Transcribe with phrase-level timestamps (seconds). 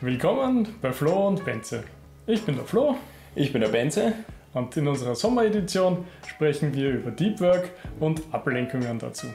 [0.00, 1.84] Willkommen bei Flo und Benze.
[2.26, 2.96] Ich bin der Flo.
[3.36, 4.14] Ich bin der Benze.
[4.52, 7.70] Und in unserer Sommeredition sprechen wir über Deep Work
[8.00, 9.28] und Ablenkungen dazu.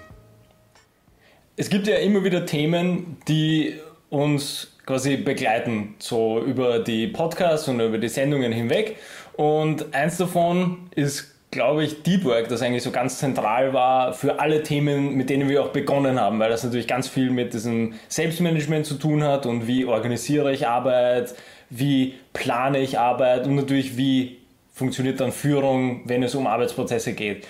[1.56, 3.76] Es gibt ja immer wieder Themen, die
[4.10, 8.98] uns quasi begleiten, so über die Podcasts und über die Sendungen hinweg.
[9.38, 14.40] Und eins davon ist glaube ich, Deep Work, das eigentlich so ganz zentral war für
[14.40, 17.94] alle Themen, mit denen wir auch begonnen haben, weil das natürlich ganz viel mit diesem
[18.10, 21.36] Selbstmanagement zu tun hat und wie organisiere ich Arbeit,
[21.70, 24.38] wie plane ich Arbeit und natürlich wie
[24.74, 27.48] funktioniert dann Führung, wenn es um Arbeitsprozesse geht.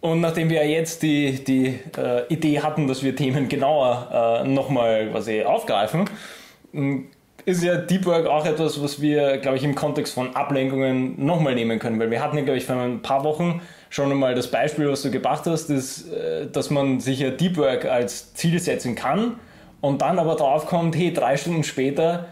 [0.00, 5.10] Und nachdem wir jetzt die, die äh, Idee hatten, dass wir Themen genauer äh, nochmal
[5.10, 6.08] quasi aufgreifen,
[7.44, 11.54] ist ja Deep Work auch etwas, was wir, glaube ich, im Kontext von Ablenkungen nochmal
[11.54, 14.50] nehmen können, weil wir hatten ja, glaube ich, vor ein paar Wochen schon einmal das
[14.50, 18.58] Beispiel, was du gebracht hast, ist, äh, dass man sich ja Deep Work als Ziel
[18.58, 19.36] setzen kann
[19.80, 22.26] und dann aber drauf kommt, hey, drei Stunden später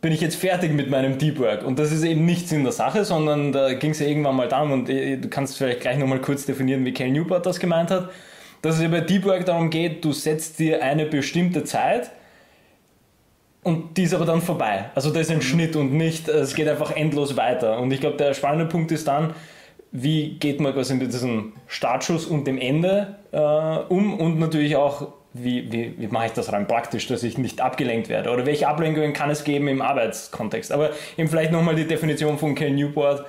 [0.00, 1.64] bin ich jetzt fertig mit meinem Deep Work.
[1.64, 4.48] Und das ist eben nichts in der Sache, sondern da ging es ja irgendwann mal
[4.48, 7.90] darum, und äh, du kannst vielleicht gleich nochmal kurz definieren, wie Cal Newport das gemeint
[7.90, 8.10] hat,
[8.62, 12.10] dass es ja bei Deep Work darum geht, du setzt dir eine bestimmte Zeit,
[13.62, 14.90] und die ist aber dann vorbei.
[14.94, 15.42] Also das ist ein mhm.
[15.42, 17.78] Schnitt und nicht, es geht einfach endlos weiter.
[17.78, 19.34] Und ich glaube, der spannende Punkt ist dann,
[19.92, 25.12] wie geht man quasi mit diesem Startschuss und dem Ende äh, um und natürlich auch,
[25.34, 28.68] wie, wie, wie mache ich das rein praktisch, dass ich nicht abgelenkt werde oder welche
[28.68, 30.72] Ablenkungen kann es geben im Arbeitskontext.
[30.72, 33.24] Aber eben vielleicht nochmal die Definition von Ken Newport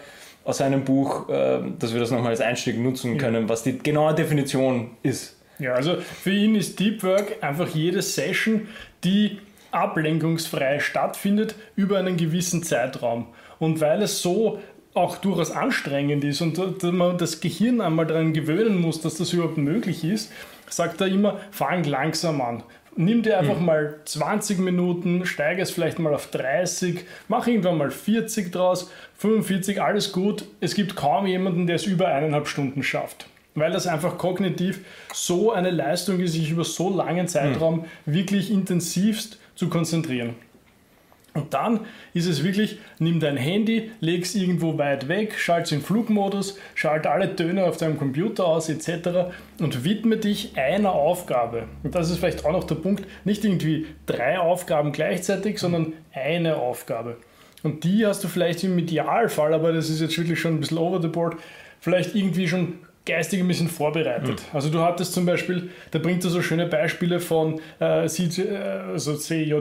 [0.45, 4.15] aus seinem Buch, äh, dass wir das nochmal als Einstieg nutzen können, was die genaue
[4.15, 5.37] Definition ist.
[5.59, 8.67] Ja, also für ihn ist Deep Work einfach jede Session,
[9.03, 9.37] die
[9.73, 13.27] ablenkungsfrei stattfindet über einen gewissen Zeitraum.
[13.59, 14.59] Und weil es so
[14.93, 19.57] auch durchaus anstrengend ist und man das Gehirn einmal daran gewöhnen muss, dass das überhaupt
[19.57, 20.31] möglich ist,
[20.69, 22.63] sagt er immer, fang langsam an.
[22.95, 23.65] Nimm dir einfach mhm.
[23.65, 29.81] mal 20 Minuten, steige es vielleicht mal auf 30, mach irgendwann mal 40 draus, 45,
[29.81, 30.45] alles gut.
[30.59, 33.25] Es gibt kaum jemanden, der es über eineinhalb Stunden schafft.
[33.55, 34.81] Weil das einfach kognitiv
[35.11, 38.13] so eine Leistung ist, sich über so langen Zeitraum mhm.
[38.13, 40.35] wirklich intensivst zu konzentrieren.
[41.33, 41.79] Und dann
[42.13, 46.59] ist es wirklich, nimm dein Handy, leg es irgendwo weit weg, schalt es in Flugmodus,
[46.75, 49.33] schalt alle Töne auf deinem Computer aus etc.
[49.59, 51.63] und widme dich einer Aufgabe.
[51.81, 56.57] Und das ist vielleicht auch noch der Punkt, nicht irgendwie drei Aufgaben gleichzeitig, sondern eine
[56.57, 57.17] Aufgabe.
[57.63, 60.77] Und die hast du vielleicht im Idealfall, aber das ist jetzt wirklich schon ein bisschen
[60.77, 61.37] over the board,
[61.79, 64.41] vielleicht irgendwie schon geistig ein bisschen vorbereitet.
[64.41, 64.55] Mhm.
[64.55, 68.47] Also du hattest zum Beispiel, da bringt er so schöne Beispiele von äh, C.J.
[68.93, 69.17] Also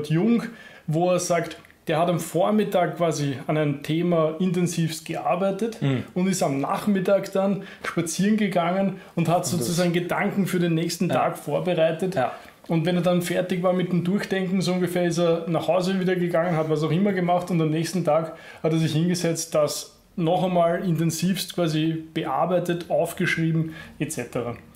[0.09, 0.45] Jung,
[0.87, 1.57] wo er sagt,
[1.89, 6.05] der hat am Vormittag quasi an einem Thema intensivst gearbeitet mhm.
[6.15, 11.17] und ist am Nachmittag dann spazieren gegangen und hat sozusagen Gedanken für den nächsten ja.
[11.17, 12.15] Tag vorbereitet.
[12.15, 12.33] Ja.
[12.69, 15.99] Und wenn er dann fertig war mit dem Durchdenken, so ungefähr ist er nach Hause
[15.99, 19.53] wieder gegangen, hat was auch immer gemacht und am nächsten Tag hat er sich hingesetzt,
[19.55, 24.19] das noch einmal intensivst quasi bearbeitet, aufgeschrieben etc.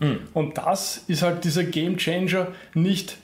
[0.00, 0.20] Mhm.
[0.32, 3.18] Und das ist halt dieser Game Changer, nicht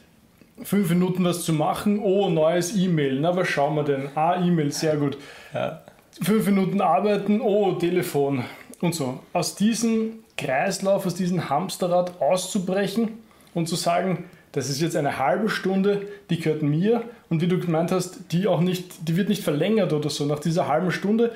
[0.62, 4.08] fünf Minuten was zu machen, oh, neues E-Mail, na, was schauen wir denn?
[4.14, 5.16] Ah, E-Mail, sehr gut.
[5.54, 5.82] Ja.
[6.20, 8.44] Fünf Minuten arbeiten, oh, Telefon
[8.80, 9.20] und so.
[9.32, 13.08] Aus diesem Kreislauf, aus diesem Hamsterrad auszubrechen
[13.54, 17.58] und zu sagen, das ist jetzt eine halbe Stunde, die gehört mir und wie du
[17.58, 20.26] gemeint hast, die auch nicht, die wird nicht verlängert oder so.
[20.26, 21.32] Nach dieser halben Stunde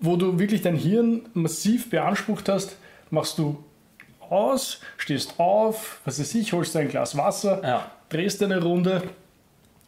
[0.00, 2.76] wo du wirklich dein Hirn massiv beansprucht hast,
[3.10, 3.62] machst du
[4.28, 7.90] aus, stehst auf, was weiß ich, holst ein Glas Wasser, ja.
[8.08, 9.02] drehst eine Runde,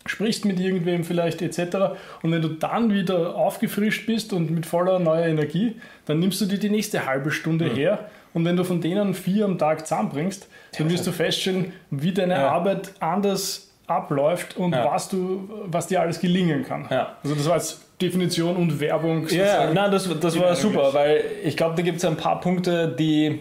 [0.06, 1.98] sprichst mit irgendwem vielleicht etc.
[2.22, 5.76] Und wenn du dann wieder aufgefrischt bist und mit voller neuer Energie,
[6.06, 7.74] dann nimmst du dir die nächste halbe Stunde mhm.
[7.74, 8.10] her.
[8.34, 10.48] Und wenn du von denen vier am Tag zusammenbringst,
[10.78, 12.50] dann wirst du feststellen, wie deine ja.
[12.50, 14.84] Arbeit anders abläuft und ja.
[14.84, 16.86] was, du, was dir alles gelingen kann.
[17.22, 19.26] Also das war jetzt Definition und Werbung.
[19.28, 22.88] Ja, nein, das, das war super, weil ich glaube, da gibt es ein paar Punkte,
[22.88, 23.40] die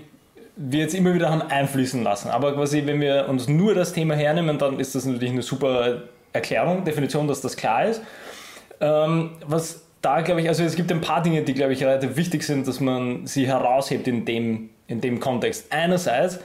[0.55, 2.29] wir jetzt immer wieder haben einfließen lassen.
[2.29, 6.03] Aber quasi, wenn wir uns nur das Thema hernehmen, dann ist das natürlich eine super
[6.33, 8.01] Erklärung, Definition, dass das klar ist.
[8.81, 12.15] Ähm, was da, glaube ich, also es gibt ein paar Dinge, die, glaube ich, relativ
[12.15, 15.71] wichtig sind, dass man sie heraushebt in dem, in dem Kontext.
[15.71, 16.39] Einerseits,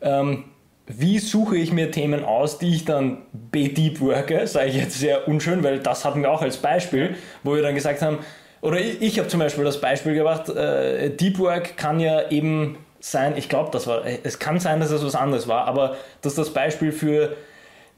[0.00, 0.44] ähm,
[0.86, 5.26] wie suche ich mir Themen aus, die ich dann be-deep worke, sage ich jetzt sehr
[5.26, 8.18] unschön, weil das hatten wir auch als Beispiel, wo wir dann gesagt haben,
[8.62, 12.78] oder ich, ich habe zum Beispiel das Beispiel gemacht, äh, Deep Work kann ja eben
[13.00, 16.34] sein, ich glaube, das war, es kann sein, dass es was anderes war, aber dass
[16.34, 17.36] das Beispiel für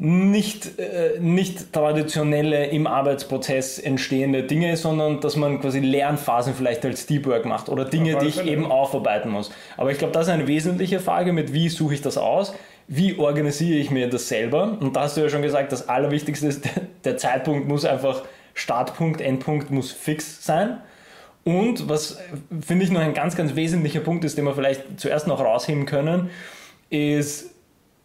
[0.00, 7.06] nicht, äh, nicht traditionelle im Arbeitsprozess entstehende Dinge, sondern dass man quasi Lernphasen vielleicht als
[7.06, 9.50] Deep Work macht oder Dinge, die ich eben aufarbeiten muss.
[9.76, 12.54] Aber ich glaube, das ist eine wesentliche Frage mit, wie suche ich das aus?
[12.88, 14.78] Wie organisiere ich mir das selber?
[14.80, 16.68] Und da hast du ja schon gesagt, das Allerwichtigste ist,
[17.04, 18.24] der Zeitpunkt muss einfach,
[18.54, 20.78] Startpunkt, Endpunkt muss fix sein.
[21.44, 22.18] Und was
[22.60, 25.86] finde ich noch ein ganz, ganz wesentlicher Punkt ist, den wir vielleicht zuerst noch rausheben
[25.86, 26.30] können,
[26.90, 27.54] ist,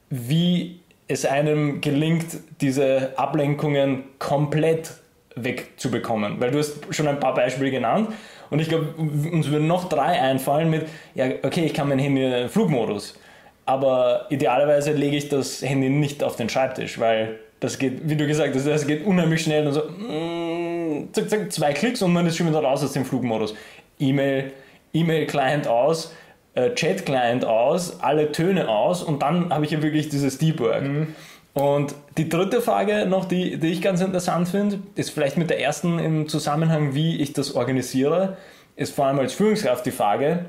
[0.09, 2.25] wie es einem gelingt,
[2.61, 4.93] diese Ablenkungen komplett
[5.35, 6.39] wegzubekommen.
[6.39, 8.09] Weil du hast schon ein paar Beispiele genannt
[8.49, 12.23] und ich glaube, uns würden noch drei einfallen mit, ja, okay, ich kann mein Handy
[12.23, 13.19] in Flugmodus,
[13.65, 18.27] aber idealerweise lege ich das Handy nicht auf den Schreibtisch, weil das geht, wie du
[18.27, 22.25] gesagt hast, das geht unheimlich schnell und so, mm, zack, zack, zwei Klicks und man
[22.27, 23.55] ist schon wieder raus aus dem Flugmodus.
[23.99, 24.51] E-Mail,
[24.93, 26.13] E-Mail-Client aus,
[26.55, 30.83] äh, Chat-Client aus, alle Töne aus und dann habe ich ja wirklich dieses Deep Work.
[30.83, 31.15] Mhm.
[31.53, 35.61] Und die dritte Frage noch, die, die ich ganz interessant finde, ist vielleicht mit der
[35.61, 38.37] ersten im Zusammenhang, wie ich das organisiere,
[38.75, 40.45] ist vor allem als Führungskraft die Frage,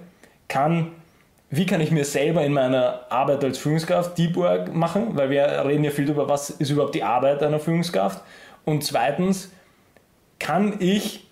[0.48, 0.92] kann,
[1.50, 5.64] wie kann ich mir selber in meiner Arbeit als Führungskraft Deep Work machen, weil wir
[5.66, 8.22] reden ja viel darüber, was ist überhaupt die Arbeit einer Führungskraft.
[8.64, 9.52] Und zweitens,
[10.38, 11.26] kann ich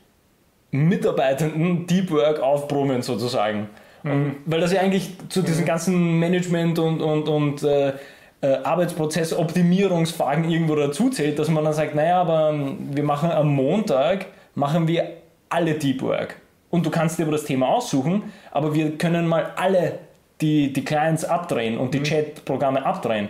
[0.70, 3.69] Mitarbeitenden Deep Work aufbrummen sozusagen?
[4.03, 4.37] Mhm.
[4.47, 7.93] Weil das ja eigentlich zu diesen ganzen Management- und, und, und äh,
[8.43, 13.55] äh, Arbeitsprozessoptimierungsfragen irgendwo dazu zählt, dass man dann sagt, naja, aber ähm, wir machen am
[13.55, 15.09] Montag, machen wir
[15.49, 16.41] alle Deep Work.
[16.72, 19.98] Und du kannst dir aber das Thema aussuchen, aber wir können mal alle
[20.40, 22.04] die, die Clients abdrehen und die mhm.
[22.04, 23.28] Chat-Programme abdrehen.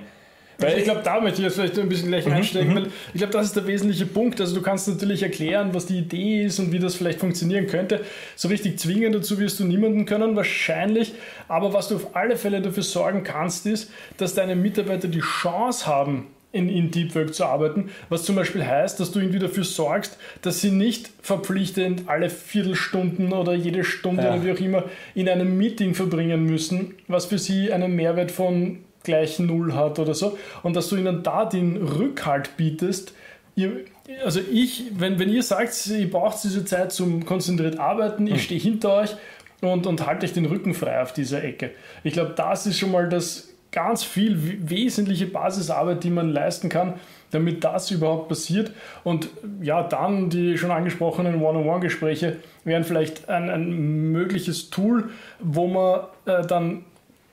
[0.58, 2.76] Weil ich glaube, da möchte ich jetzt vielleicht ein bisschen gleich mhm, einsteigen, mhm.
[2.76, 4.40] weil ich glaube, das ist der wesentliche Punkt.
[4.40, 8.02] Also du kannst natürlich erklären, was die Idee ist und wie das vielleicht funktionieren könnte.
[8.36, 11.12] So richtig zwingen dazu wirst du niemanden können, wahrscheinlich.
[11.48, 15.88] Aber was du auf alle Fälle dafür sorgen kannst, ist, dass deine Mitarbeiter die Chance
[15.88, 19.64] haben, in, in Deep Work zu arbeiten, was zum Beispiel heißt, dass du irgendwie dafür
[19.64, 24.34] sorgst, dass sie nicht verpflichtend alle Viertelstunden oder jede Stunde ja.
[24.34, 24.84] oder wie auch immer
[25.14, 30.14] in einem Meeting verbringen müssen, was für sie einen Mehrwert von gleich Null hat oder
[30.14, 30.38] so.
[30.62, 33.14] Und dass du ihnen da den Rückhalt bietest.
[33.54, 33.84] Ihr,
[34.24, 38.40] also ich, wenn, wenn ihr sagt, ihr braucht diese Zeit zum konzentriert arbeiten, ich hm.
[38.40, 39.16] stehe hinter euch
[39.60, 41.70] und, und halte euch den Rücken frei auf dieser Ecke.
[42.04, 46.94] Ich glaube, das ist schon mal das ganz viel wesentliche Basisarbeit, die man leisten kann,
[47.30, 48.70] damit das überhaupt passiert.
[49.02, 49.28] Und
[49.60, 55.10] ja, dann die schon angesprochenen One-on-One-Gespräche wären vielleicht ein, ein mögliches Tool,
[55.40, 56.84] wo man äh, dann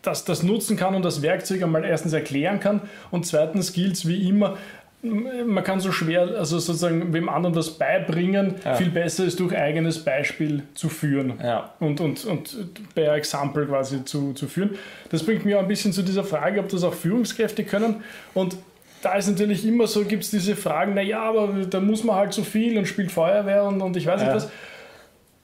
[0.01, 2.81] das, das nutzen kann und das Werkzeug einmal erstens erklären kann
[3.11, 4.57] und zweitens gilt es wie immer,
[5.01, 8.75] man kann so schwer, also sozusagen wem anderen das beibringen, ja.
[8.75, 11.73] viel besser ist durch eigenes Beispiel zu führen ja.
[11.79, 14.71] und, und, und per Example quasi zu, zu führen.
[15.09, 18.03] Das bringt mich auch ein bisschen zu dieser Frage, ob das auch Führungskräfte können
[18.33, 18.57] und
[19.01, 22.33] da ist natürlich immer so, gibt es diese Fragen, naja, aber da muss man halt
[22.33, 24.35] so viel und spielt Feuerwehr und, und ich weiß nicht ja.
[24.35, 24.49] was.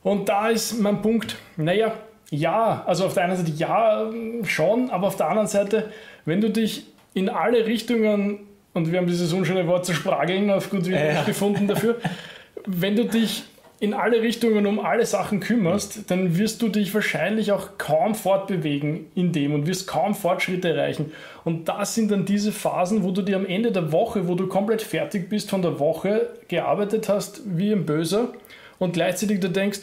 [0.04, 1.94] Und da ist mein Punkt, naja,
[2.30, 4.12] ja, also auf der einen Seite ja,
[4.44, 5.92] schon, aber auf der anderen Seite,
[6.26, 8.40] wenn du dich in alle Richtungen,
[8.76, 11.24] und wir haben dieses unschöne Wort zersprageln auf gut ja.
[11.24, 12.00] gefunden dafür,
[12.68, 13.46] wenn du dich
[13.80, 19.08] in alle Richtungen um alle Sachen kümmerst, dann wirst du dich wahrscheinlich auch kaum fortbewegen
[19.16, 21.12] in dem und wirst kaum Fortschritte erreichen.
[21.44, 24.48] Und das sind dann diese Phasen, wo du dir am Ende der Woche, wo du
[24.48, 28.34] komplett fertig bist von der Woche, gearbeitet hast wie ein Böser
[28.78, 29.82] und gleichzeitig du denkst,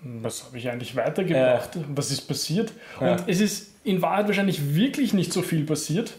[0.00, 1.76] was habe ich eigentlich weitergebracht?
[1.76, 1.82] Ja.
[1.94, 2.72] Was ist passiert?
[3.00, 3.12] Ja.
[3.12, 6.14] Und es ist in Wahrheit wahrscheinlich wirklich nicht so viel passiert,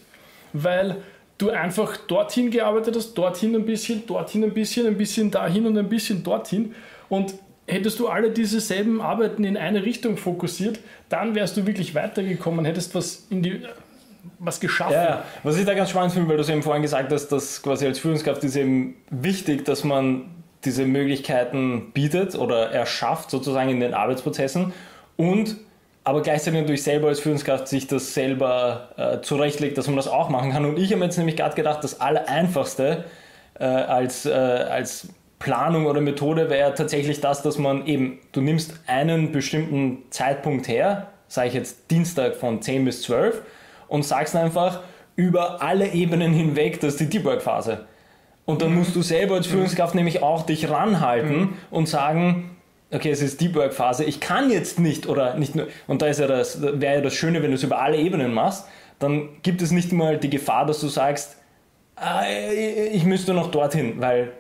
[0.54, 0.98] weil
[1.40, 5.78] du einfach dorthin gearbeitet hast, dorthin ein bisschen, dorthin ein bisschen, ein bisschen dahin und
[5.78, 6.76] ein bisschen dorthin.
[7.08, 7.34] Und
[7.66, 12.66] hättest du alle diese selben Arbeiten in eine Richtung fokussiert, dann wärst du wirklich weitergekommen,
[12.66, 13.62] hättest was in die
[14.38, 14.94] was geschaffen.
[14.94, 17.62] Ja, was ich da ganz spannend finde, weil du es eben vorhin gesagt hast, dass
[17.62, 20.26] quasi als Führungskraft ist eben wichtig, dass man
[20.66, 24.74] diese Möglichkeiten bietet oder erschafft sozusagen in den Arbeitsprozessen
[25.16, 25.56] und
[26.10, 30.30] aber gleichzeitig natürlich selber als Führungskraft sich das selber äh, zurechtlegt, dass man das auch
[30.30, 30.66] machen kann.
[30.66, 33.06] Und ich habe jetzt nämlich gerade gedacht, das Allereinfachste
[33.60, 38.80] äh, als, äh, als Planung oder Methode wäre tatsächlich das, dass man eben, du nimmst
[38.88, 43.44] einen bestimmten Zeitpunkt her, sage ich jetzt Dienstag von 10 bis 12
[43.88, 44.80] und sagst einfach
[45.16, 47.86] über alle Ebenen hinweg, das ist die Deep Work Phase.
[48.46, 51.54] Und dann musst du selber als Führungskraft nämlich auch dich ranhalten mhm.
[51.70, 52.58] und sagen,
[52.92, 56.08] okay, es ist Deep Work Phase, ich kann jetzt nicht oder nicht nur, und da
[56.08, 58.66] ist ja das, wäre ja das Schöne, wenn du es über alle Ebenen machst,
[59.00, 61.38] dann gibt es nicht mal die Gefahr, dass du sagst,
[61.96, 62.24] ah,
[62.92, 64.34] ich müsste noch dorthin, weil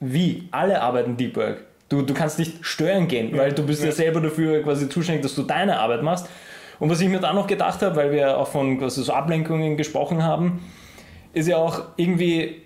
[0.00, 0.48] wie?
[0.50, 1.64] Alle arbeiten Deep Work.
[1.88, 3.88] Du, du kannst nicht stören gehen, ja, weil du bist ja.
[3.88, 6.28] ja selber dafür quasi zuständig, dass du deine Arbeit machst.
[6.80, 9.76] Und was ich mir dann noch gedacht habe, weil wir auch von quasi so Ablenkungen
[9.76, 10.60] gesprochen haben,
[11.32, 12.62] ist ja auch irgendwie,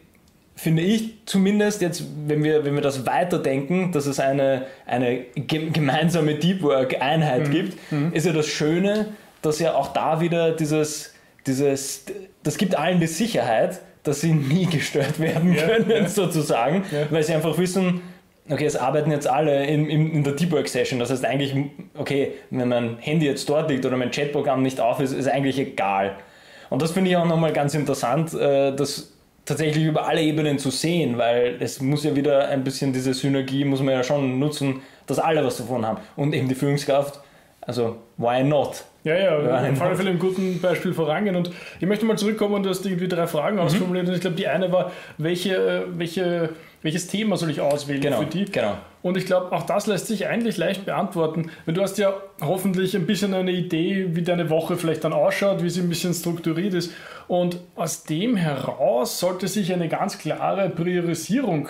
[0.59, 6.35] finde ich zumindest jetzt, wenn wir, wenn wir das weiterdenken, dass es eine, eine gemeinsame
[6.35, 7.51] Deep Work-Einheit mhm.
[7.53, 8.13] gibt, mhm.
[8.13, 9.07] ist ja das Schöne,
[9.41, 11.15] dass ja auch da wieder dieses,
[11.47, 12.07] dieses,
[12.43, 16.09] das gibt allen die Sicherheit, dass sie nie gestört werden können, ja.
[16.09, 17.07] sozusagen, ja.
[17.11, 18.01] weil sie einfach wissen,
[18.51, 20.99] okay, es arbeiten jetzt alle in, in, in der Deep Work Session.
[20.99, 21.55] Das heißt eigentlich,
[21.97, 25.61] okay, wenn mein Handy jetzt dort liegt oder mein Chatprogramm nicht auf ist, ist eigentlich
[25.61, 26.17] egal.
[26.69, 29.13] Und das finde ich auch nochmal ganz interessant, äh, das
[29.49, 33.65] tatsächlich über alle Ebenen zu sehen, weil es muss ja wieder ein bisschen diese Synergie,
[33.65, 35.99] muss man ja schon nutzen, dass alle was davon haben.
[36.17, 37.21] Und eben die Führungskraft,
[37.63, 38.85] also why not?
[39.05, 41.35] Ja, ja, auf alle Fälle im guten Beispiel vorangehen.
[41.35, 41.51] Und
[41.81, 43.63] ich möchte mal zurückkommen und du hast irgendwie drei Fragen mhm.
[43.63, 44.09] ausformuliert.
[44.09, 46.51] Und ich glaube, die eine war, welche, äh, welche
[46.83, 48.45] welches Thema soll ich auswählen genau, für die?
[48.45, 48.79] Genau.
[49.03, 51.51] Und ich glaube, auch das lässt sich eigentlich leicht beantworten.
[51.67, 55.63] Weil du hast ja hoffentlich ein bisschen eine Idee, wie deine Woche vielleicht dann ausschaut,
[55.63, 56.93] wie sie ein bisschen strukturiert ist.
[57.29, 61.69] Und aus dem heraus sollte sich eine ganz klare Priorisierung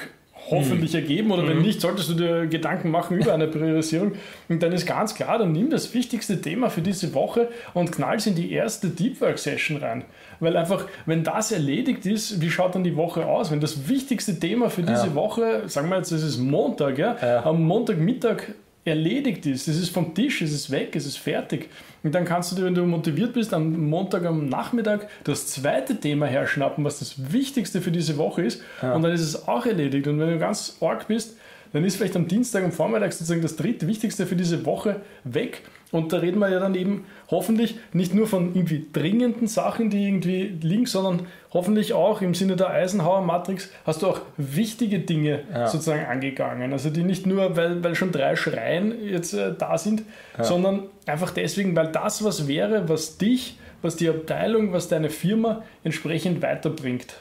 [0.51, 1.01] hoffentlich mhm.
[1.01, 1.63] ergeben oder wenn mhm.
[1.63, 4.13] nicht, solltest du dir Gedanken machen über eine Priorisierung
[4.49, 8.17] und dann ist ganz klar, dann nimm das wichtigste Thema für diese Woche und knall
[8.17, 10.05] es in die erste Deep Work Session rein.
[10.41, 13.51] Weil einfach, wenn das erledigt ist, wie schaut dann die Woche aus?
[13.51, 15.15] Wenn das wichtigste Thema für diese ja.
[15.15, 17.45] Woche, sagen wir jetzt, es ist Montag, ja, ja.
[17.45, 18.55] am Montagmittag
[18.85, 21.69] erledigt ist, es ist vom Tisch, es ist weg, es ist fertig.
[22.03, 25.99] Und dann kannst du dir, wenn du motiviert bist, am Montag am Nachmittag das zweite
[25.99, 28.63] Thema herschnappen, was das Wichtigste für diese Woche ist.
[28.81, 28.95] Ja.
[28.95, 30.07] Und dann ist es auch erledigt.
[30.07, 31.37] Und wenn du ganz arg bist,
[31.73, 35.63] dann ist vielleicht am Dienstag am Vormittag sozusagen das dritte Wichtigste für diese Woche weg.
[35.91, 40.07] Und da reden wir ja dann eben hoffentlich nicht nur von irgendwie dringenden Sachen, die
[40.07, 45.45] irgendwie liegen, sondern hoffentlich auch im Sinne der Eisenhower Matrix hast du auch wichtige Dinge
[45.51, 45.67] ja.
[45.67, 46.73] sozusagen angegangen.
[46.73, 50.03] Also die nicht nur, weil, weil schon drei Schreien jetzt äh, da sind,
[50.37, 50.45] ja.
[50.45, 55.63] sondern einfach deswegen, weil das was wäre, was dich, was die Abteilung, was deine Firma
[55.85, 57.15] entsprechend weiterbringt.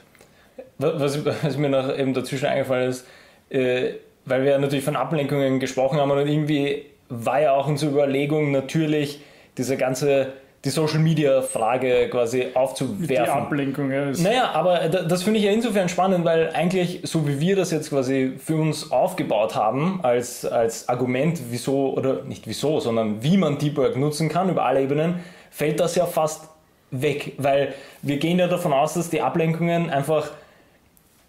[0.77, 3.07] Was, was mir noch eben dazwischen eingefallen ist,
[3.49, 3.93] äh,
[4.27, 9.21] weil wir natürlich von Ablenkungen gesprochen haben und irgendwie war ja auch unsere Überlegung natürlich,
[9.57, 10.33] diese ganze
[10.65, 13.07] die Social Media Frage quasi aufzuwerfen.
[13.07, 14.11] Die Ablenkung, ja.
[14.11, 17.89] Naja, aber das finde ich ja insofern spannend, weil eigentlich, so wie wir das jetzt
[17.89, 23.59] quasi für uns aufgebaut haben, als, als Argument, wieso, oder nicht wieso, sondern wie man
[23.59, 25.19] Deep Work nutzen kann über alle Ebenen,
[25.51, 26.49] fällt das ja fast
[26.91, 30.31] weg, weil wir gehen ja davon aus, dass die Ablenkungen einfach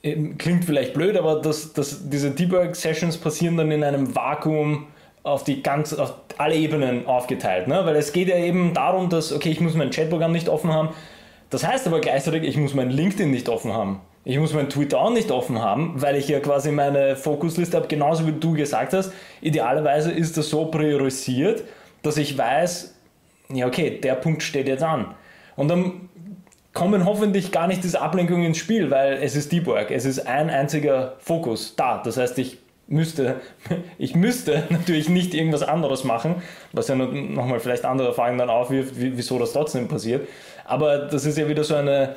[0.03, 4.87] klingt vielleicht blöd, aber dass, dass diese Deep Work Sessions passieren dann in einem Vakuum
[5.23, 7.69] auf die ganz, auf alle Ebenen aufgeteilt.
[7.69, 7.81] Ne?
[7.85, 10.91] Weil es geht ja eben darum, dass, okay, ich muss mein Chatprogramm nicht offen haben.
[11.51, 14.01] Das heißt aber gleichzeitig, ich muss mein LinkedIn nicht offen haben.
[14.25, 17.89] Ich muss mein Twitter auch nicht offen haben, weil ich ja quasi meine Fokusliste habe,
[17.89, 19.13] genauso wie du gesagt hast.
[19.41, 21.65] Idealerweise ist das so priorisiert,
[22.03, 22.95] dass ich weiß,
[23.51, 25.15] ja, okay, der Punkt steht jetzt an.
[25.57, 26.08] Und dann
[26.79, 30.29] kommen hoffentlich gar nicht diese Ablenkungen ins Spiel, weil es ist Deep Work, es ist
[30.29, 32.01] ein einziger Fokus da.
[32.05, 33.41] Das heißt, ich müsste,
[33.99, 36.37] ich müsste natürlich nicht irgendwas anderes machen,
[36.73, 40.29] was ja nochmal vielleicht andere Fragen dann aufwirft, wieso das trotzdem passiert.
[40.67, 42.15] Aber das ist ja wieder so eine,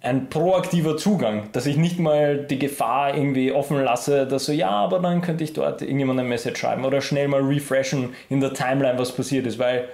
[0.00, 4.70] ein proaktiver Zugang, dass ich nicht mal die Gefahr irgendwie offen lasse, dass so, ja,
[4.70, 8.54] aber dann könnte ich dort irgendjemand eine Message schreiben oder schnell mal refreshen in der
[8.54, 9.86] Timeline, was passiert ist, weil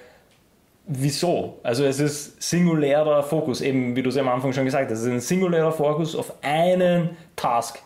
[0.86, 1.58] wieso?
[1.62, 5.04] Also es ist singulärer Fokus, eben wie du es am Anfang schon gesagt hast, es
[5.04, 7.78] ist ein singulärer Fokus auf einen Task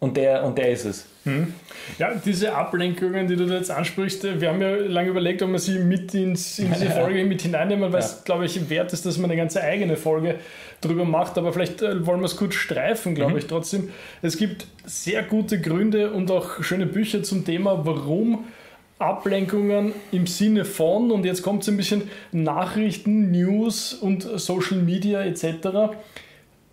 [0.00, 1.06] und der, und der ist es.
[1.24, 1.52] Hm.
[1.98, 5.50] Ja, diese Ablenkungen, die du da jetzt ansprichst, äh, wir haben ja lange überlegt, ob
[5.50, 8.06] wir sie mit ins, in diese Folge mit hineinnehmen, weil ja.
[8.06, 10.36] es, glaube ich, wert ist, dass man eine ganze eigene Folge
[10.80, 11.36] drüber macht.
[11.36, 13.38] Aber vielleicht äh, wollen wir es kurz streifen, glaube mhm.
[13.38, 13.90] ich, trotzdem.
[14.22, 18.44] Es gibt sehr gute Gründe und auch schöne Bücher zum Thema, warum
[18.98, 25.22] Ablenkungen im Sinne von, und jetzt kommt es ein bisschen Nachrichten, News und Social Media
[25.22, 25.96] etc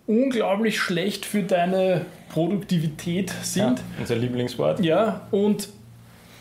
[0.06, 3.78] unglaublich schlecht für deine Produktivität sind.
[3.78, 4.80] Ja, unser Lieblingswort.
[4.80, 5.68] Ja, und,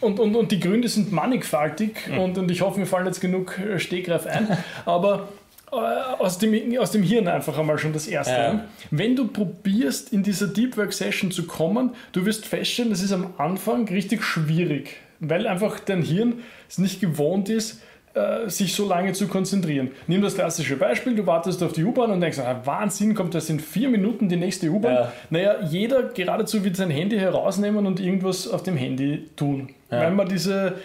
[0.02, 2.20] und, und, und die Gründe sind mannigfaltig mhm.
[2.20, 5.30] und, und ich hoffe, mir fallen jetzt genug äh, Stegreif ein, aber
[5.72, 8.34] äh, aus, dem, aus dem Hirn einfach einmal schon das Erste.
[8.34, 8.66] Ja.
[8.92, 13.12] Wenn du probierst, in dieser Deep Work Session zu kommen, du wirst feststellen, das ist
[13.12, 17.82] am Anfang richtig schwierig, weil einfach dein Hirn es nicht gewohnt ist,
[18.16, 19.92] äh, sich so lange zu konzentrieren.
[20.08, 23.50] Nimm das klassische Beispiel, du wartest auf die U-Bahn und denkst, ah, Wahnsinn, kommt das
[23.50, 24.94] in vier Minuten die nächste U-Bahn?
[24.94, 25.14] Ja.
[25.30, 30.00] Naja, jeder geradezu wird sein Handy herausnehmen und irgendwas auf dem Handy tun, ja.
[30.00, 30.76] weil man diese,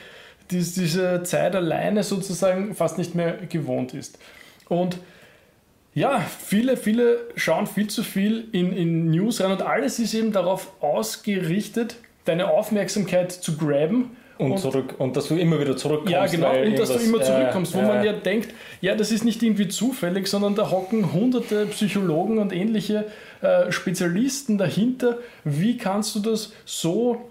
[0.50, 4.18] diese, diese Zeit alleine sozusagen fast nicht mehr gewohnt ist.
[4.68, 4.98] Und
[5.94, 10.32] ja, viele, viele schauen viel zu viel in, in News rein und alles ist eben
[10.32, 11.94] darauf ausgerichtet,
[12.24, 16.12] deine Aufmerksamkeit zu graben Und, zurück, und dass du immer wieder zurückkommst.
[16.12, 19.42] Ja, genau, und dass du immer zurückkommst, wo man ja denkt, ja, das ist nicht
[19.42, 23.06] irgendwie zufällig, sondern da hocken hunderte Psychologen und ähnliche
[23.42, 25.18] äh, Spezialisten dahinter.
[25.44, 27.30] Wie kannst du das so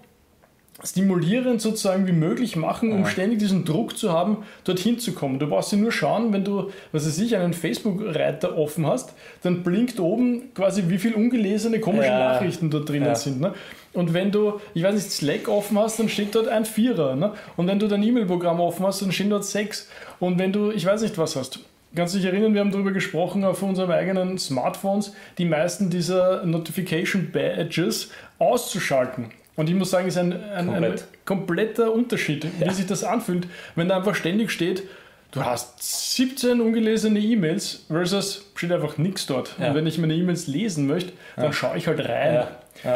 [0.82, 3.06] stimulierend sozusagen wie möglich machen, um ja.
[3.06, 5.38] ständig diesen Druck zu haben, dorthin zu kommen.
[5.38, 9.12] Du brauchst dir nur schauen, wenn du, was weiß ich, einen Facebook-Reiter offen hast,
[9.42, 12.32] dann blinkt oben quasi, wie viele ungelesene komische ja.
[12.32, 13.14] Nachrichten dort drinnen ja.
[13.14, 13.40] sind.
[13.40, 13.54] Ne?
[13.92, 17.16] Und wenn du, ich weiß nicht, Slack offen hast, dann steht dort ein Vierer.
[17.16, 17.32] Ne?
[17.56, 19.88] Und wenn du dein E-Mail-Programm offen hast, dann stehen dort sechs.
[20.20, 21.60] Und wenn du, ich weiß nicht, was hast.
[21.94, 26.46] Kannst du dich erinnern, wir haben darüber gesprochen auf unseren eigenen Smartphones, die meisten dieser
[26.46, 29.32] Notification Badges auszuschalten.
[29.56, 31.02] Und ich muss sagen, es ist ein, ein, Komplett.
[31.02, 32.72] ein kompletter Unterschied, wie ja.
[32.72, 34.84] sich das anfühlt, wenn da einfach ständig steht,
[35.32, 39.56] du hast 17 ungelesene E-Mails versus steht einfach nichts dort.
[39.58, 39.68] Ja.
[39.68, 41.52] Und wenn ich meine E-Mails lesen möchte, dann ja.
[41.52, 42.46] schaue ich halt rein.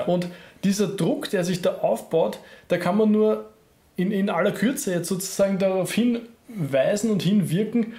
[0.06, 0.28] Und
[0.64, 3.50] dieser Druck, der sich da aufbaut, da kann man nur
[3.96, 7.94] in, in aller Kürze jetzt sozusagen darauf hinweisen und hinwirken,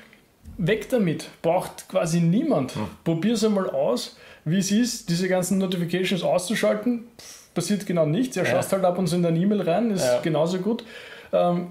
[0.57, 1.29] weg damit.
[1.41, 2.75] Braucht quasi niemand.
[2.75, 2.87] Hm.
[3.03, 7.05] Probier es einmal aus, wie es ist, diese ganzen Notifications auszuschalten.
[7.53, 8.35] Passiert genau nichts.
[8.35, 8.51] Er ja.
[8.51, 10.19] schaust halt ab und zu in deine E-Mail rein, ist ja.
[10.21, 10.83] genauso gut.
[11.31, 11.67] Ähm,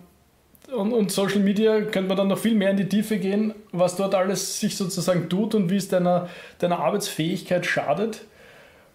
[0.72, 3.96] und, und, Social Media könnte man dann noch viel mehr in die Tiefe gehen, was
[3.96, 8.22] dort alles sich sozusagen tut und wie es deiner, deiner Arbeitsfähigkeit schadet.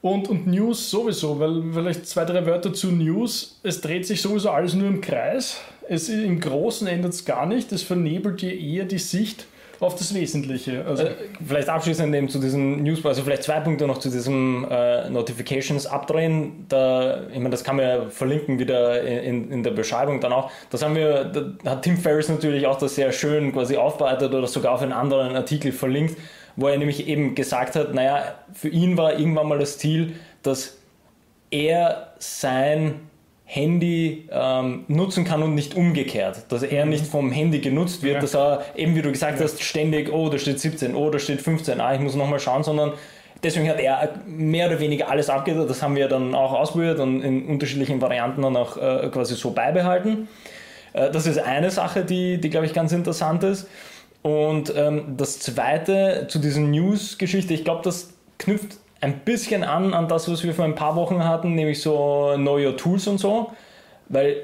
[0.02, 3.60] Und, und News sowieso, weil vielleicht zwei, drei Wörter zu News.
[3.64, 5.60] Es dreht sich sowieso alles nur im Kreis.
[5.90, 7.72] Es, Im Großen ändert es gar nicht.
[7.72, 9.46] Es vernebelt dir eher die Sicht
[9.80, 10.86] auf das Wesentliche.
[10.86, 11.16] Also äh,
[11.46, 15.86] vielleicht abschließend eben zu diesem News, also vielleicht zwei Punkte noch zu diesem äh, Notifications
[15.86, 16.66] abdrehen.
[16.68, 20.52] Da, ich meine, das kann man ja verlinken wieder in, in der Beschreibung dann auch.
[20.70, 21.26] Das haben wir,
[21.64, 24.94] da hat Tim Ferriss natürlich auch das sehr schön quasi aufbereitet oder sogar auf einen
[24.94, 26.18] anderen Artikel verlinkt,
[26.60, 30.78] wo er nämlich eben gesagt hat, naja, für ihn war irgendwann mal das Ziel, dass
[31.52, 32.96] er sein
[33.46, 36.44] Handy ähm, nutzen kann und nicht umgekehrt.
[36.50, 38.22] Dass er nicht vom Handy genutzt wird, ja.
[38.22, 39.46] dass er eben, wie du gesagt ja.
[39.46, 42.64] hast, ständig, oh, da steht 17, oh, da steht 15, ah, ich muss nochmal schauen,
[42.64, 42.94] sondern
[43.42, 45.70] deswegen hat er mehr oder weniger alles abgedreht.
[45.70, 49.52] Das haben wir dann auch ausprobiert und in unterschiedlichen Varianten dann auch äh, quasi so
[49.52, 50.28] beibehalten.
[50.94, 53.68] Äh, das ist eine Sache, die, die glaube ich, ganz interessant ist.
[54.22, 60.08] Und ähm, das zweite zu dieser News-Geschichte, ich glaube, das knüpft ein bisschen an an
[60.08, 63.52] das, was wir vor ein paar Wochen hatten, nämlich so neue Tools und so,
[64.10, 64.38] weil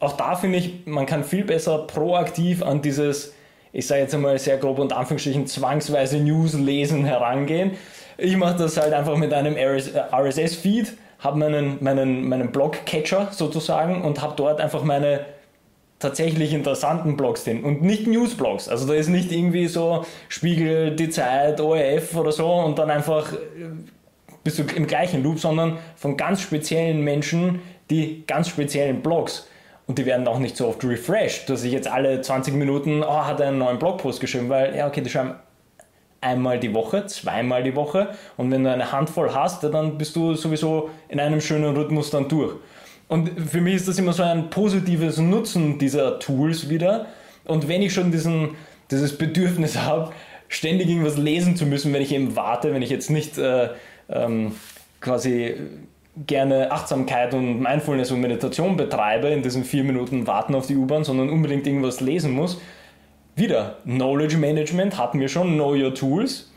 [0.00, 3.34] auch da finde ich, man kann viel besser proaktiv an dieses,
[3.72, 7.72] ich sage jetzt einmal sehr grob und Anführungsstrichen, zwangsweise News lesen herangehen.
[8.18, 14.22] Ich mache das halt einfach mit einem RSS-Feed, habe meinen, meinen, meinen Blog-Catcher sozusagen und
[14.22, 15.24] habe dort einfach meine
[15.98, 18.68] tatsächlich interessanten Blogs drin und nicht Newsblogs.
[18.68, 23.32] Also da ist nicht irgendwie so Spiegel, die Zeit, ORF oder so und dann einfach
[23.32, 23.36] äh,
[24.44, 29.48] bist du im gleichen Loop, sondern von ganz speziellen Menschen, die ganz speziellen Blogs.
[29.86, 33.24] Und die werden auch nicht so oft refreshed, dass ich jetzt alle 20 Minuten, oh,
[33.24, 35.34] hat er einen neuen Blogpost geschrieben, weil, ja, okay, die schreiben
[36.20, 40.34] einmal die Woche, zweimal die Woche und wenn du eine Handvoll hast, dann bist du
[40.34, 42.56] sowieso in einem schönen Rhythmus dann durch.
[43.08, 47.06] Und für mich ist das immer so ein positives Nutzen dieser Tools wieder.
[47.44, 48.50] Und wenn ich schon diesen,
[48.90, 50.12] dieses Bedürfnis habe,
[50.48, 53.70] ständig irgendwas lesen zu müssen, wenn ich eben warte, wenn ich jetzt nicht äh,
[54.10, 54.52] ähm,
[55.00, 55.54] quasi
[56.26, 61.04] gerne Achtsamkeit und Mindfulness und Meditation betreibe in diesen vier Minuten Warten auf die U-Bahn,
[61.04, 62.60] sondern unbedingt irgendwas lesen muss.
[63.36, 66.47] Wieder, Knowledge Management hatten wir schon, Know Your Tools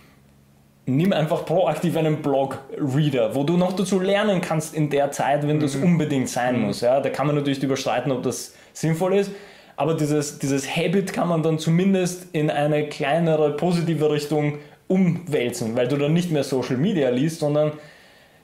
[0.86, 5.58] nimm einfach proaktiv einen Blog-Reader, wo du noch dazu lernen kannst in der Zeit, wenn
[5.58, 5.62] mhm.
[5.62, 6.67] das unbedingt sein mhm.
[6.67, 6.82] muss.
[6.82, 9.32] Ja, da kann man natürlich überstreiten, ob das sinnvoll ist,
[9.76, 15.88] aber dieses, dieses Habit kann man dann zumindest in eine kleinere, positive Richtung umwälzen, weil
[15.88, 17.72] du dann nicht mehr Social Media liest, sondern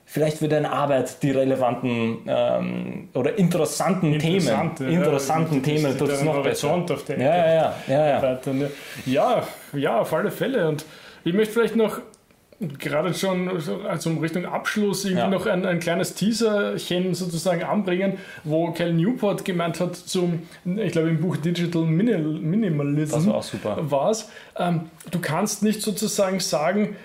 [0.06, 6.10] vielleicht für deine Arbeit die relevanten ähm, oder interessanten Interessante, Themen, interessanten ja, Themen, das
[6.10, 6.72] ist noch besser.
[6.72, 8.70] Auf der ja, ja, ja, ja, ja.
[9.06, 10.70] ja, ja, auf alle Fälle.
[10.70, 10.86] Und
[11.26, 12.00] ich möchte vielleicht noch
[12.60, 13.50] gerade schon
[13.88, 15.30] also Richtung Abschluss irgendwie ja.
[15.30, 21.10] noch ein, ein kleines Teaserchen sozusagen anbringen, wo Cal Newport gemeint hat zum, ich glaube
[21.10, 23.78] im Buch Digital Minimalism das war auch super.
[23.80, 26.96] war's, ähm, du kannst nicht sozusagen sagen,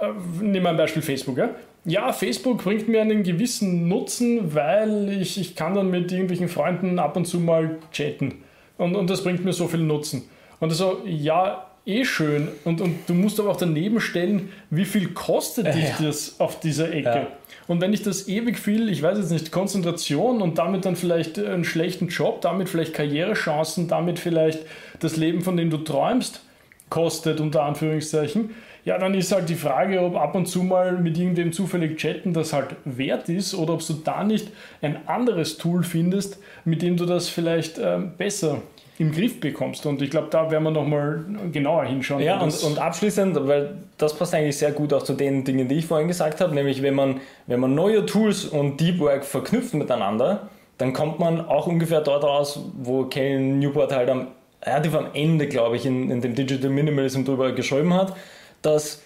[0.00, 0.08] äh,
[0.42, 1.50] nehmen wir ein Beispiel Facebook, ja?
[1.84, 6.98] Ja, Facebook bringt mir einen gewissen Nutzen, weil ich, ich kann dann mit irgendwelchen Freunden
[6.98, 8.42] ab und zu mal chatten.
[8.76, 10.28] Und, und das bringt mir so viel Nutzen.
[10.60, 12.48] Und so, ja, eh schön.
[12.64, 16.06] Und, und du musst aber auch daneben stellen, wie viel kostet dich ja.
[16.06, 17.08] das auf dieser Ecke.
[17.08, 17.26] Ja.
[17.66, 21.38] Und wenn ich das ewig viel, ich weiß jetzt nicht, Konzentration und damit dann vielleicht
[21.38, 24.60] einen schlechten Job, damit vielleicht Karrierechancen, damit vielleicht
[25.00, 26.42] das Leben, von dem du träumst,
[26.90, 28.50] kostet, unter Anführungszeichen,
[28.84, 32.32] Ja, dann ist halt die Frage, ob ab und zu mal mit irgendwem zufällig chatten
[32.32, 34.48] das halt wert ist oder ob du da nicht
[34.80, 38.62] ein anderes Tool findest, mit dem du das vielleicht ähm, besser
[38.98, 39.86] im Griff bekommst.
[39.86, 42.22] Und ich glaube, da werden wir nochmal genauer hinschauen.
[42.22, 45.76] Ja, und, und, abschließend, weil das passt eigentlich sehr gut auch zu den Dingen, die
[45.76, 49.74] ich vorhin gesagt habe, nämlich wenn man, wenn man neue Tools und Deep Work verknüpft
[49.74, 54.28] miteinander, dann kommt man auch ungefähr dort raus, wo Kellen Newport halt am,
[54.62, 58.14] relativ am Ende, glaube ich, in, in dem Digital Minimalism drüber geschrieben hat,
[58.62, 59.02] dass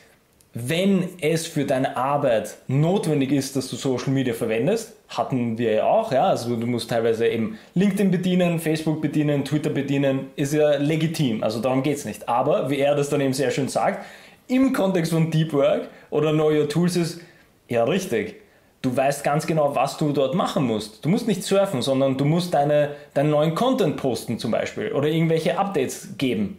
[0.55, 5.85] wenn es für deine Arbeit notwendig ist, dass du Social Media verwendest, hatten wir ja
[5.85, 10.77] auch, ja, also du musst teilweise eben LinkedIn bedienen, Facebook bedienen, Twitter bedienen, ist ja
[10.77, 12.29] legitim, also darum geht es nicht.
[12.29, 14.05] Aber, wie er das dann eben sehr schön sagt,
[14.49, 17.21] im Kontext von Deep Work oder neue Tools ist,
[17.69, 18.37] ja richtig,
[18.83, 21.03] du weißt ganz genau, was du dort machen musst.
[21.05, 25.09] Du musst nicht surfen, sondern du musst deine, deinen neuen Content posten zum Beispiel oder
[25.09, 26.59] irgendwelche Updates geben.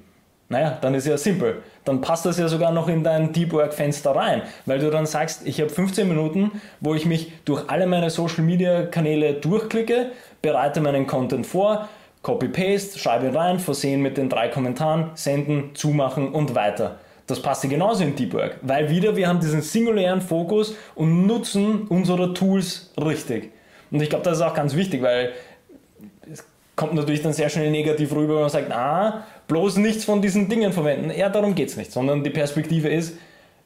[0.54, 1.64] Naja, dann ist ja simpel.
[1.84, 5.08] Dann passt das ja sogar noch in dein Deep Work Fenster rein, weil du dann
[5.08, 10.12] sagst, ich habe 15 Minuten, wo ich mich durch alle meine Social Media Kanäle durchklicke,
[10.44, 11.90] bereite meinen Content vor,
[12.22, 17.00] Copy-Paste, schreibe ihn rein, versehen mit den drei Kommentaren, senden, zumachen und weiter.
[17.26, 21.26] Das passt ja genauso in Deep Work, weil wieder wir haben diesen singulären Fokus und
[21.26, 23.52] nutzen unsere Tools richtig.
[23.90, 25.34] Und ich glaube, das ist auch ganz wichtig, weil
[26.76, 30.50] kommt natürlich dann sehr schnell negativ rüber, wenn man sagt, ah, bloß nichts von diesen
[30.50, 31.12] Dingen verwenden.
[31.16, 33.18] Ja, darum geht es nicht, sondern die Perspektive ist,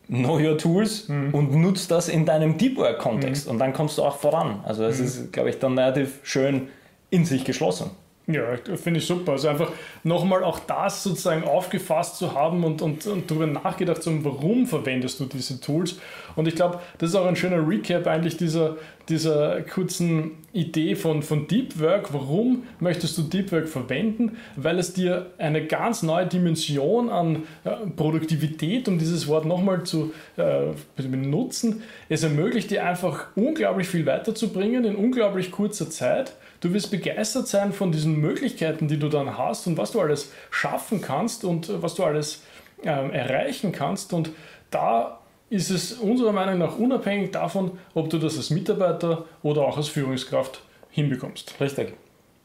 [0.08, 1.34] know your tools mhm.
[1.34, 3.54] und nutz das in deinem Deep Work Kontext mhm.
[3.54, 4.62] und dann kommst du auch voran.
[4.66, 5.06] Also es mhm.
[5.06, 6.68] ist, glaube ich, dann relativ schön
[7.10, 7.92] in sich geschlossen.
[8.30, 8.44] Ja,
[8.76, 9.34] finde ich super.
[9.34, 9.72] Also einfach
[10.04, 14.68] nochmal auch das sozusagen aufgefasst zu haben und, und, und darüber nachgedacht zu haben, warum
[14.68, 15.96] verwendest du diese Tools.
[16.36, 18.76] Und ich glaube, das ist auch ein schöner Recap eigentlich dieser,
[19.10, 22.14] dieser kurzen Idee von, von Deep Work.
[22.14, 24.38] Warum möchtest du Deep Work verwenden?
[24.56, 30.14] Weil es dir eine ganz neue Dimension an äh, Produktivität, um dieses Wort nochmal zu
[30.36, 36.90] äh, benutzen, es ermöglicht dir einfach unglaublich viel weiterzubringen in unglaublich kurzer Zeit Du wirst
[36.90, 41.44] begeistert sein von diesen Möglichkeiten, die du dann hast und was du alles schaffen kannst
[41.44, 42.44] und äh, was du alles
[42.84, 44.14] äh, erreichen kannst.
[44.14, 44.32] Und
[44.72, 49.78] da ist es unserer Meinung nach unabhängig davon, ob du das als Mitarbeiter oder auch
[49.78, 51.60] als Führungskraft hinbekommst.
[51.60, 51.94] Richtig.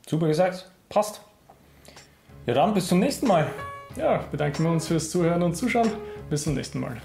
[0.06, 0.70] Super gesagt.
[0.88, 1.20] Passt.
[2.46, 3.46] Ja, dann bis zum nächsten Mal.
[3.96, 5.90] Ja, bedanken wir uns fürs Zuhören und Zuschauen.
[6.30, 7.00] Bis zum nächsten Mal.